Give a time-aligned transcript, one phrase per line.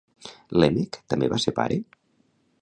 [0.63, 1.79] Lèmec també va ser pare?